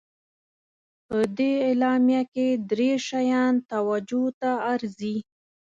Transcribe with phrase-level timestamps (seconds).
[1.07, 5.15] په دې اعلامیه کې درې شیان توجه ته ارزي.